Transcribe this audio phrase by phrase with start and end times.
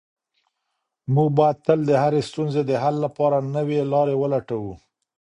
[1.13, 4.73] موږ باید تل د هرې ستونزې د حل لپاره نوې لاره ولټوو.